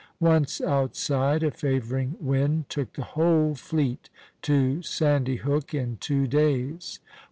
Once 0.19 0.59
outside, 0.61 1.43
a 1.43 1.51
favoring 1.51 2.15
wind 2.19 2.67
took 2.69 2.93
the 2.93 3.03
whole 3.13 3.53
fleet 3.53 4.09
to 4.41 4.81
Sandy 4.81 5.35
Hook 5.35 5.75
in 5.75 5.97
two 5.97 6.25
days. 6.25 6.99